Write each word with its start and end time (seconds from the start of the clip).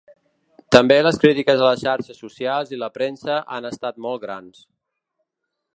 També 0.75 0.95
les 1.07 1.19
crítiques 1.25 1.61
a 1.61 1.67
les 1.67 1.83
xarxes 1.83 2.23
socials 2.25 2.73
i 2.77 2.81
la 2.85 2.91
premsa 2.97 3.37
han 3.59 3.69
estat 3.73 4.03
molt 4.07 4.25
grans. 4.27 4.65